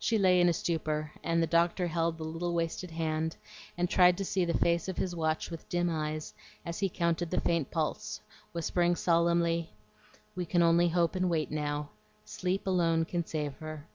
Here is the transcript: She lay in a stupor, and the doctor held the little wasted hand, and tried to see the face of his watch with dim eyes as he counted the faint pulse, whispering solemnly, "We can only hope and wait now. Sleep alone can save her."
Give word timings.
She 0.00 0.18
lay 0.18 0.40
in 0.40 0.48
a 0.48 0.52
stupor, 0.52 1.12
and 1.22 1.40
the 1.40 1.46
doctor 1.46 1.86
held 1.86 2.18
the 2.18 2.24
little 2.24 2.52
wasted 2.54 2.90
hand, 2.90 3.36
and 3.78 3.88
tried 3.88 4.18
to 4.18 4.24
see 4.24 4.44
the 4.44 4.58
face 4.58 4.88
of 4.88 4.96
his 4.96 5.14
watch 5.14 5.48
with 5.48 5.68
dim 5.68 5.88
eyes 5.88 6.34
as 6.66 6.80
he 6.80 6.88
counted 6.88 7.30
the 7.30 7.40
faint 7.40 7.70
pulse, 7.70 8.20
whispering 8.50 8.96
solemnly, 8.96 9.70
"We 10.34 10.44
can 10.44 10.64
only 10.64 10.88
hope 10.88 11.14
and 11.14 11.30
wait 11.30 11.52
now. 11.52 11.90
Sleep 12.24 12.66
alone 12.66 13.04
can 13.04 13.24
save 13.24 13.54
her." 13.58 13.86